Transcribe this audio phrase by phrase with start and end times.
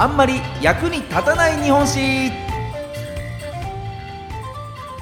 [0.00, 2.32] あんまり役に立たない日本史。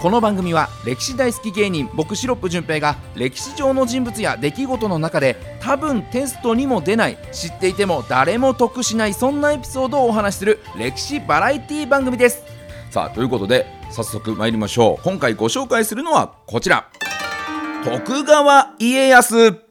[0.01, 12.43] この番組は歴史大好き芸人僕シロップ純平が歴史上の人物や出来事の中で多分テストにも出ない知っていても誰も得しないそんなエピソードをお話しする歴史バラエティ番組です。
[12.91, 15.05] さあということで早速参りましょう。
[15.05, 16.89] 今回ご紹介するのはこちら。
[17.85, 19.68] 徳川家康。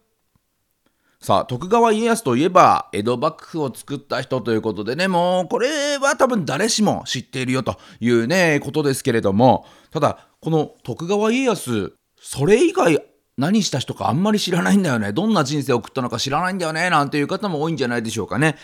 [1.27, 13.03] さあ、徳川家康といえば、江戸幕府を作った人ということでね、もう、これは多分誰しも知っているよというね、ことですけれども、ただ、この徳川家康、それ以外
[13.37, 15.11] 何した人かあんまり知らないんだよね。
[15.11, 16.89] どんな人生を送ったのか知らないんだよね。
[16.89, 18.55] なんていう方も多いんじゃないでしょうかね。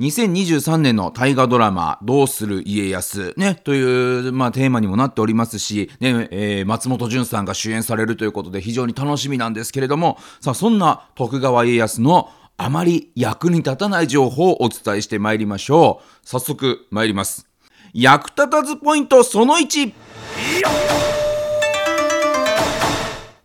[0.00, 16.26] 2023年の大河ドラマ、どうする家康、ね、という、まあ、テーマにもなっておりますし、ね、えー、松本潤さんが主演されるということで非常に楽しみなんですけれども、さあ、そんな徳川家康のあまり役に立たない情報をお伝えしてまいりましょう。
[16.26, 17.46] 早速参ります。
[17.92, 19.92] 役立たずポイントその1。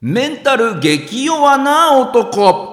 [0.02, 2.69] メンタル激弱な男。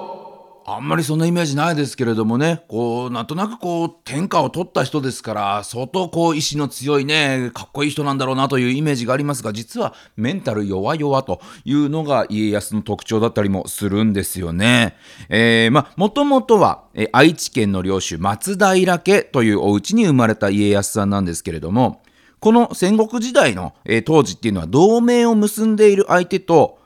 [0.69, 14.97] あんまりそんなイメージないですけれどもね、こう、なんとなくこう、天下を取った人ですから、相当こう、意志の強いね、かっこいい人なんだろうなというイメージがありますが、実はメンタル弱々というのが家康の特徴だったりもするんですよね。
[15.29, 22.01] えー、まあ、もともとは、え愛知県の領主松平家というお家に生まれた家康さんなんですけれども、
[22.41, 26.77] この戦国時代の、えー、当時っていうのは同盟を結んでいる相手と、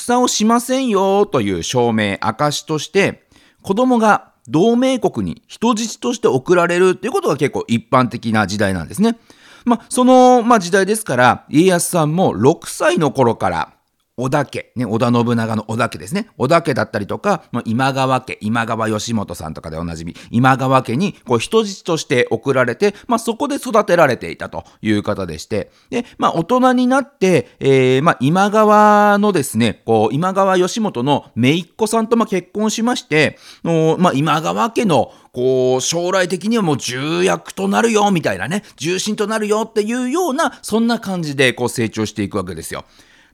[0.00, 1.50] 戦をしませんよとい。
[1.52, 3.26] う証明、証として、
[3.62, 7.10] 子供が同盟国に人質として送られるってい。
[7.10, 9.18] うことが結構一般的な時代なんですね。
[9.64, 13.72] まあ、その、まあ、時代ですから、家康さんも6歳の頃から、
[14.18, 16.28] 織田家、ね、織田信長の織田家ですね。
[16.36, 42.84] 織田家だったりとか、今川家、今川義元さんとかでおなじみ、今川家にこう人質として送られて、まあ、そこで育てられていたという方でして、で、まあ、大人になって、えー、まあ、今川のですね、こう、今川義元の姪っ子さんとま結婚しまして、のまあ、今川家のこう、将来的にはもう重役となるよ、みたいなね、重臣となるよっていうような、そんな感じでこう成長していくわけですよ。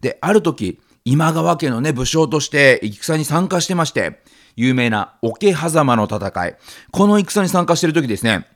[0.00, 4.22] で、ある時、今川家のね、武将として戦に参加してまして、
[4.56, 6.56] 有名な桶狭間の戦い。
[6.90, 8.46] この戦に参加してる時ですね、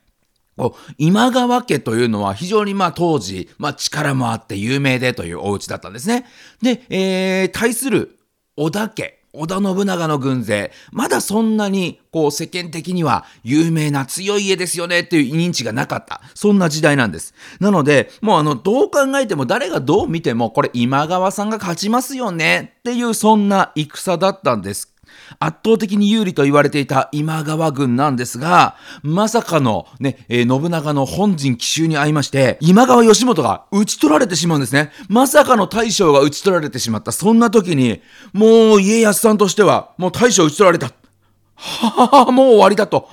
[0.99, 6.27] 今川家というのは非常にまあ当時、まあ力もあって有名でというお家だったんですね。
[6.61, 8.19] で、えー、対する
[8.57, 9.22] 織田家。
[9.35, 16.21] 織田信長の軍勢、まだそんなに、こう、世間的には有名な強い家ですよねっていう認知がなかった。
[16.35, 17.33] そんな時代なんです。
[17.59, 24.92] なので、もうあの、どう考えても誰がどう見ても、これ今川さんが勝ちますよねっていう、そんな戦だったんです
[25.39, 34.93] 圧倒的に有利と言われていた今川軍なんですが、まさかのね、えー、信長の本陣奇襲に遭いまして、今川義元が討ち取られてしまうんですね。
[35.09, 37.13] まさかの大将が討ち取られてしまった。
[37.13, 38.01] そんな時に、
[38.33, 40.93] もう家康さんとしては、もう大将討ち取られた。
[41.57, 43.09] はあ、もう終わりだと。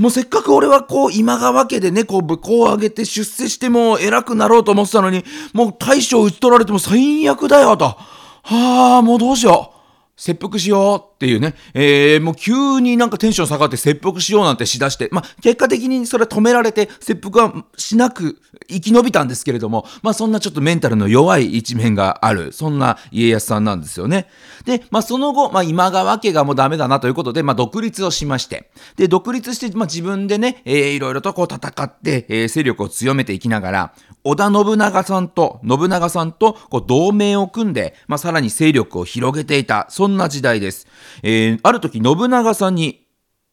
[0.00, 7.98] もうせっかく俺はこう今川家でね、こう武功を上げて出世しても偉くなろうと思ってたのに、もう大将討ち取られても最悪だよと。
[8.42, 9.80] はあ、もうどうしよう。
[10.16, 24.28] 切腹しようっていうね、えー、もう急になんかテンション下がって切腹しようなんてしだして、まあ結果的にそれは止められて切腹はしなく生き延びたんですけれども、まあそんなちょっとメンタルの弱い一面がある、そんな家康さんなんですよね。
[24.64, 33.94] で、まあその後、まあ今川家がもうダメだなということで、まあ独立をしまして、で、独立して、まあ自分でね、えー、いろいろとこう戦って、えー、勢力を強めていきながら、
[34.24, 40.86] 織田信長さんと、信長さんとこう同盟を組んで、まあさらに勢力を広げていた、そんな時代です。
[41.22, 43.06] えー、ある時信長さんに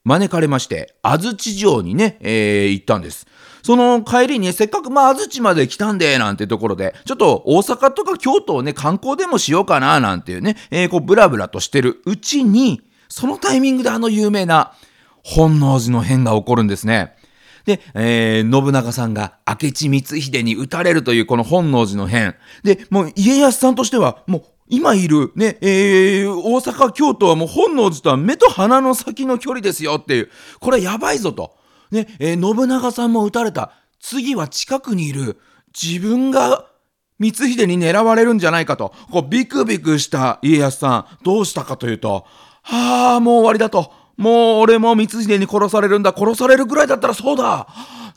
[0.04, 3.28] 招かれまして、安土城にね、えー、行ったんです。
[3.62, 14.72] その帰りに、せっかくまあ安土まで来たんで、なんてところで、ちょっと大阪とか京都をね、観光でもしようかな、なんていうね、えー、こうブラブラとしてるうちに、そのタイミングであの有名な
[15.24, 17.16] 本能寺の変が起こるんですね。
[17.66, 22.36] で、えー、信長さんが明智光秀に撃たれるというこの本能寺の変。
[22.64, 30.30] で、もう家康さんとしては、もう今いるね、えー、大阪、京都はもう本能寺とは目と鼻の先の距離ですよっていう、
[30.60, 31.56] これやばいぞと。
[31.92, 33.72] ね、えー、信長さんも撃たれた。
[34.00, 35.38] 次は近くにいる
[35.80, 36.66] 自分が
[37.20, 42.26] 光秀に狙われるんじゃないかと、こうビクビクした家康さん、どうしたかというと、
[42.64, 43.92] はあ、もう終わりだと。
[44.18, 46.14] もう俺も光秀に殺されるんだ。
[46.16, 47.68] 殺されるぐらいだったらそうだ。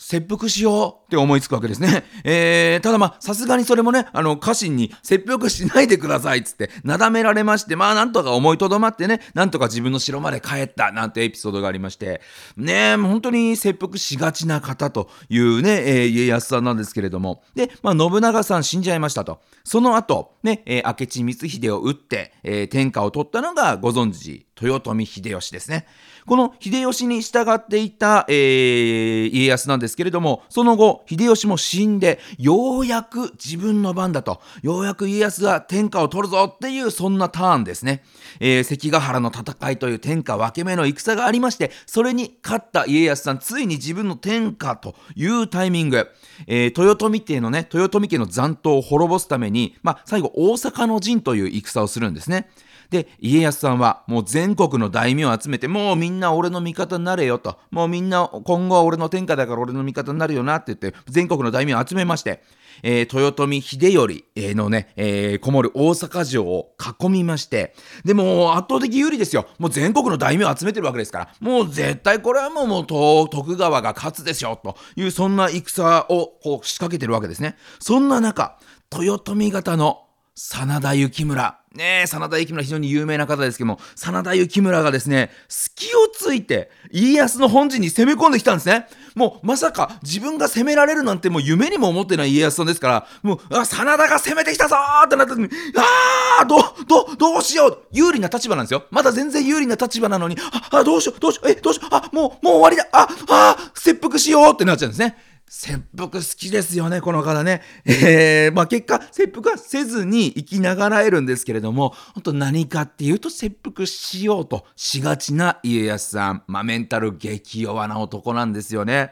[0.02, 2.05] 切腹しようって思いつくわけですね。
[2.25, 12.23] えー、ただまあ、さすがにそれもね、あの、家臣に切腹しないでくださいっつって、なだめられまして、まあ、なんとか思いとどまってね、なんとか自分の城まで帰ったなんてエピソードがありまして、
[12.56, 19.43] ねえ本当に切腹しがちな方というね、えー、家康さんなんですけれども、で、まあ、信長さん死んじゃいましたと。
[19.64, 25.87] その後、ね、えー、明智光秀を撃って、えー、天下を取ったのがご存知、豊臣秀吉ですね。
[26.26, 38.05] この秀吉に従っていた、えー、家康なんですですけれども、その後、秀吉も死んで、ようやく自分の番だと、ようやく家康が天下を取るぞっていう、そんなターンですね。
[38.39, 46.09] えー、関ヶ原の戦いという天下分け目の戦がありまして、それに勝った家康さん、ついに自分の天下というタイミング、
[46.47, 52.49] えー、豊臣家のね、豊臣家の残党を滅ぼすために、まあ、最後、大阪の陣という戦をするんですね。
[52.91, 57.59] で、家康さんはもう全国の大名を集めて、もうみんな俺の味方になれよと。
[57.71, 62.43] もうみんな今後は俺の天下だから俺の味方になるよなって言って、全国の大名を集めまして、
[62.83, 69.47] えー、豊臣秀頼のね、えー、こもる大阪城を囲みまして、でも圧倒的有利ですよ。
[69.59, 77.57] もう全国の大名を集めてるわけですから、もう絶対これはもうもう徳川が勝つでしょ、というそんな戦をこう仕掛けてるわけですね。
[77.79, 78.59] そんな中、
[78.93, 80.07] 豊臣方の
[80.43, 81.59] 真田幸村。
[81.75, 88.87] ねえ、真田幸村非常に有名な方ですけども、真田幸村がですね、隙をついて家康の本陣に攻め込んできたんですね。
[89.15, 96.57] もうまさか自分が攻められるなんてもう夢にも思ってない家康さんですから、もう、あ、真田が攻めてきたぞーってなった時に、あーど、
[96.87, 98.85] ど、どうしよう有利な立場なんですよ。
[98.91, 100.39] まだ全然有利な立場なのに、
[100.71, 105.19] あ、あどうしよう、どうしよう、え、どうしよう、あ、もう、もう終わりだ、あ、あ、切腹しようってなっちゃうんですね。
[105.52, 107.61] 切腹好きですよね、この方ね。
[107.85, 116.44] えー、まあ結果、切腹はせずに生きながらえるんですけれども、本当何かっていうと切腹しようとしがちな家康さん。
[116.47, 119.11] まあメンタル激弱な男なんですよね。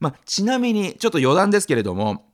[0.00, 2.24] まあちなみに、ちょっと余談ですけれども、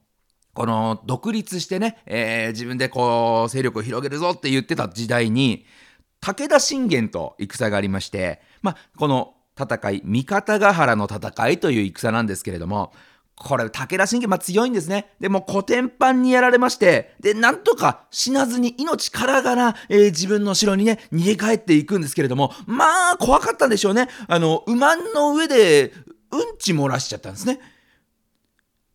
[0.55, 5.67] この独立してね、えー、自分でこう勢力を広げるぞって言ってた時代に、
[6.21, 12.93] 武田信玄と戦がありまして、まあこの戦い、三方ヶ原の戦いという戦なんですけれども、
[13.43, 15.13] これ、武田信玄、まあ、強いんですね。
[15.21, 24.09] でも、古典版にやられまして、で、なんとか死なずに命からがら、えー、自分の城にね、逃げ帰っていくんですけれども、まあ、怖かったんでしょうね。
[24.29, 25.93] あの、馬の上で、
[26.31, 27.61] うんち漏らしちゃったんですね。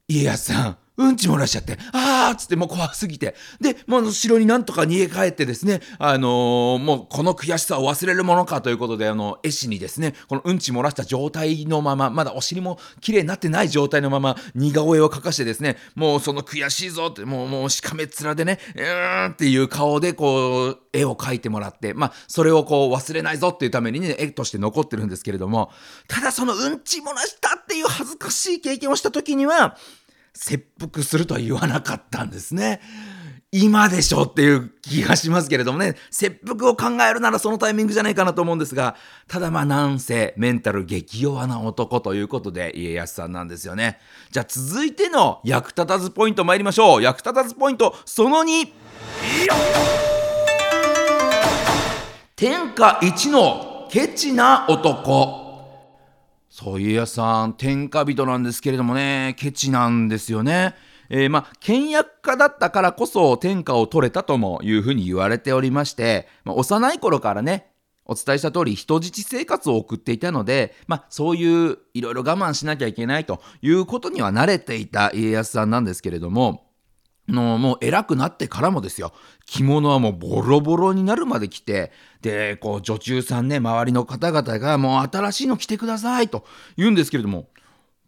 [0.08, 0.78] 家康さん。
[0.98, 3.36] うんち漏らしちゃって、あーっつってもう怖すぎて。
[3.62, 25.72] で、もう城になんとか逃げ帰ってですね、あのー、もうこの悔しさを忘れるものかということで、あの、絵師にですね、このうんち漏らした状態のまま、まだお尻も綺麗になってない状態のまま、似顔絵を描かしてですね、もうその悔しいぞって、もう、もうしかめっ面でね、うーんっていう顔でこう、絵を描いてもらって、まあ、それをこう忘れないぞっていうためにね、絵として残ってるんですけれども、
[26.08, 29.78] ただそのうんち漏らしたっていう恥ずかしい経験をした時には、
[30.38, 32.80] 切腹するとは言わなかったんですね。
[33.52, 38.96] 今でしょっていう気がしますけれどもね、切腹を考えるならそのタイミングじゃないかなと思うんですが、
[39.28, 44.00] ただまあなんせメンタル激弱な男ということで家康さんなんですよね。
[44.32, 47.02] じゃあ続いての役立たずポイント参りましょう。
[47.02, 48.68] 役立たずポイントその2。
[52.36, 55.47] 天下一のケチな男。
[56.60, 60.74] そう家康さん天下人なんですけれどもねケチなんですよね。
[61.08, 67.72] えー、まあ倹約家だったからこそ天下を取れたともいうふうに言われておりまして、まあ、幼い頃からね
[68.06, 76.67] お伝えした通り人質生活を送っていたので、まあ、そういういろいろ我慢しなきゃいけないということには慣れていた家康さんなんですけれども
[77.28, 79.14] のもう偉くなってからもですよ。
[79.46, 81.92] 着物はもうボロボロになるまで着て
[82.22, 87.48] でこう女中さんね周りの方々がもう新しいの着てくださいと言うんですけれども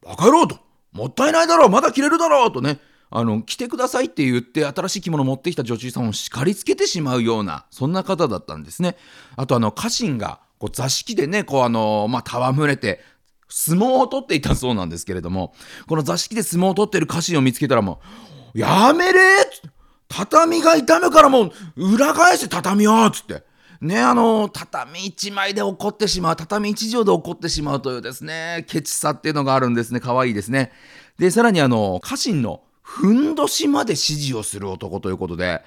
[0.02, 0.58] バカ野郎と
[0.92, 2.80] もったいないだろうまだ着れるだろうとね
[3.12, 8.98] あの着てくださいって言って新しい着物を持ってきた女中さんを叱りつけてしまうようなそんな方だったんですね。
[9.36, 13.02] あとあの家臣がこう座敷でねこうあのまあ戯れて
[13.50, 15.54] 相撲を取っていたそうなんですけれども
[15.88, 19.20] この座敷で相撲を取ってる家臣を見つけたらもうやめれ
[19.52, 19.70] つって
[20.10, 23.48] 畳が痛むからもう裏返して畳をつって。
[23.80, 30.02] ね、あの、畳一枚で怒ってしまう、畳一畳で怒ってしまうというですね、ケチさっていうのがあるんですね。
[30.02, 30.74] 可愛いですね。
[31.18, 35.62] で、さらにあの、家臣のふんどしまで指示をする男ということで、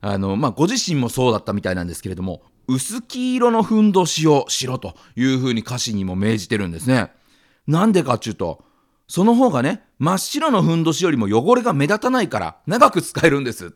[0.00, 7.10] あの、まあ、ご自身もそうだったみたいなんですけれども、薄黄色のふんどしをしろというふうに家臣にも命じてるんですね。
[7.66, 8.64] なんでかっていうと、
[9.10, 13.74] その方がね、真っ白のふんどしよりも汚れが目立たないから長く使えるんです。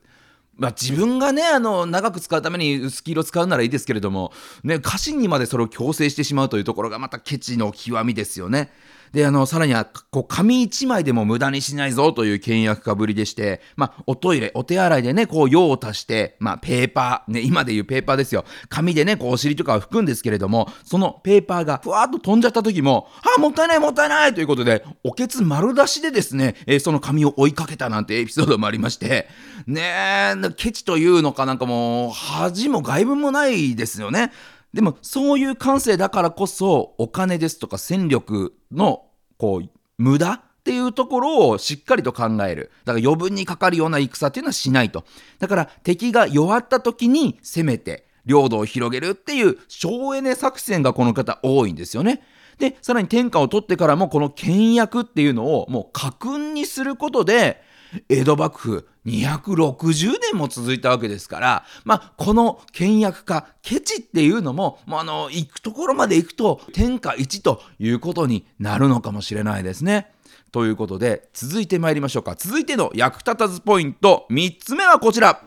[0.57, 8.71] まあ、自分がね、あの、長く使うために薄黄色使うならいいですけれども、ね、家臣にまでそれを強制してしまうというところがまたケチの極みですよね。
[9.13, 18.45] で、あの、さらには、こう、紙一枚でも無駄にしないぞという倹約家ぶりでして、まあ、おトイレ、お手洗いでね、こう、用を足して、まあ、ペーパー、ね、今で言うペーパーですよ。
[18.69, 29.29] 紙でね、こう、お尻とかを拭くんですけれども、そのペーパーがふわーっと飛んじゃった時も、あ、もったいない、もったいないということで、おけつ丸出しでですね、えー、その紙を追いかけたなんてエピソードもありまして、
[29.67, 34.33] ねえ、ケチというのかなんかもう、恥も外文もないですよね。
[34.75, 39.07] でもそういう感性だからこそお金ですとか戦力の
[39.39, 42.73] こう無駄っていうところをしっかりと考える。
[42.85, 45.05] だから余分にかかるような戦っていうのはしないと。
[45.39, 52.23] だから敵が弱った時に攻めて領土を広げるっていう省エネ作戦がこの方多いんですよね。
[52.59, 57.63] で、さらに天下を取ってからもこの倹約っていうのをもう家訓にすることで
[58.09, 70.13] 江戸幕府260年も続いたわけですから、まあ、この倹約家、ケチっていうのも、まあ、あの、行くところまで行くと、天下一ということになるのかもしれないですね。
[70.53, 72.35] ということで、続いて参りましょうか。
[72.37, 75.43] 続いての役立たずポイント、3つ目はこちら。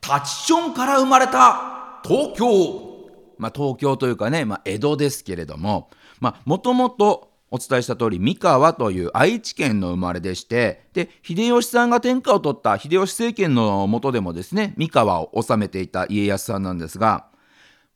[0.00, 2.90] タチションから生まれた東京。
[3.38, 17.30] まあ、東京というかね、まあ、江戸ですけれども、まあ、もともとお伝えした通り三河という愛知県の生まれでしてで秀吉さんが天下を取った秀吉政権の下でもですね三河を治めていた家康さんなんですが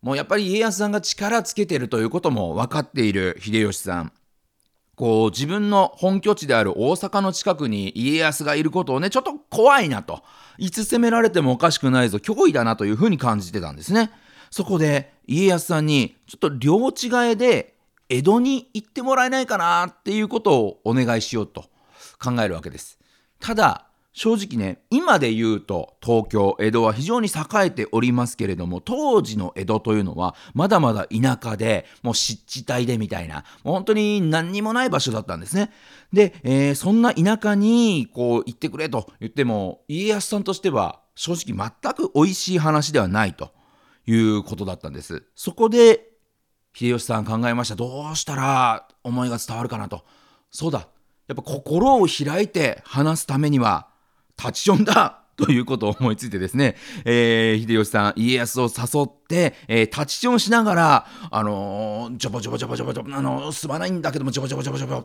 [0.04, 4.12] もうやっぱり家康さんが力つけてるということも分かっている秀吉さん。
[4.96, 10.22] こう自分の本拠地である大阪の近くに家康がいることをねちょっと怖いなと。
[10.58, 14.10] いつ攻められてもおかしくないぞ脅威だなというふうに感じてたんですね。
[14.50, 17.73] そこで家康さんにちょっと領地替えで
[18.08, 21.64] 江戸に行ってもらえないかなっていうことをお願いしようと
[22.22, 22.98] 考えるわけです。
[23.40, 35.72] ただ、正直ね、今で言うと東京、江戸は非常に栄えておりますけれども、当時の江戸というのはまだまだ田舎で、もう湿地帯でみたいな、本当に何にもない場所だったんですね。
[36.12, 43.50] で、えー、そんな田舎にこう行ってくれと言っても、家康さんとしては正直全く美味しい話ではないと
[44.06, 45.24] いうことだったんです。
[45.34, 46.13] そこで
[46.74, 47.76] 秀吉さん考えました。
[47.76, 50.04] どうしたら思いが伝わるかなと。
[50.50, 50.88] そうだ。
[51.28, 53.88] やっぱ心を開いて話すためには
[54.36, 65.04] 立ち読んだ ということを思いついてですね、えー、秀吉さん、家康を誘って、えー、立ちションしながら、あのー、ジョボジョボジョボジョボジョボ、あのー、すまないんだけども、ジョボジョボジョボジョボ、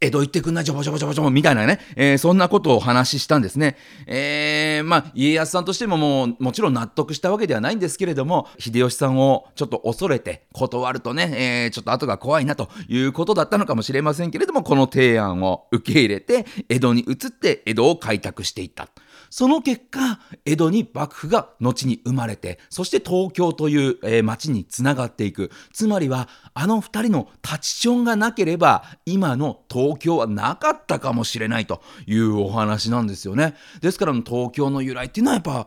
[0.00, 3.76] 江戸行ってくんない、ジョボジョボジョボジョボ、みたいなね、えー、そんなことをお話ししたんですね。
[4.06, 18.88] えー、まあ、家康さんとしてももう、もちろん納得したわけではないんですけれども、秀吉さんをちょっと恐れて断るとね、えー、ちょっと後が怖いなということだったのかもしれませんけれども、この提案を受け入れて、江戸に移って江戸を開拓していった。
[19.36, 25.50] その結果、江戸に幕府が後に生まれて、そして東京という、えー、町につながっていく。
[25.72, 33.56] つまりは、あの二人のタチションがなければ、今の東京はなかったかもしれないというお話なんですよね。
[33.80, 35.66] ですから、東京の由来っていうのはやっぱ、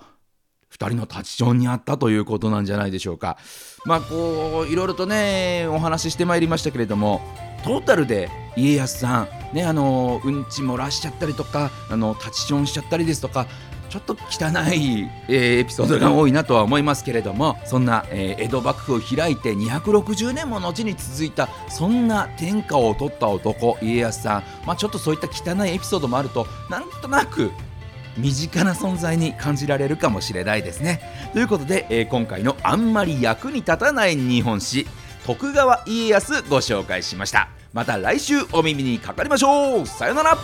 [0.71, 3.37] 2人のタチションにあったということなんじゃないでしょうか。
[3.83, 7.21] まあこういろいろとねお話ししてまいりましたけれども
[7.63, 13.47] トータルで家康さんねあのうんち漏らしちゃったりとかあのタチションしちゃったりですとか
[13.89, 27.51] ちょっと汚い、えー、エピソードが多いなとは思いますけれどもそんな、えー、江戸幕府を開いて260年も後に続いたそんな天下を取った男家康さん、まあ、ちょっとそういった汚いエピソードもあるとなんとなく
[28.17, 31.01] 身近な存在に感じられるかもしれないですね。
[31.33, 34.87] ということで、えー、今回のあんまり役に立たない日本史
[35.27, 37.49] 徳川家康ご紹介しました。
[37.73, 40.37] また来週お耳にかかりましょうさよなら